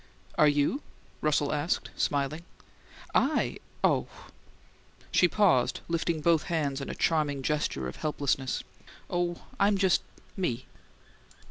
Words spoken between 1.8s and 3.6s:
smiling. "I?